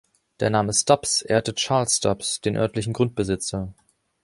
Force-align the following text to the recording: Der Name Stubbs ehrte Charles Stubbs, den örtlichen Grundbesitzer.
Der 0.39 0.49
Name 0.49 0.73
Stubbs 0.73 1.21
ehrte 1.21 1.53
Charles 1.53 1.97
Stubbs, 1.97 2.41
den 2.41 2.57
örtlichen 2.57 2.91
Grundbesitzer. 2.91 3.71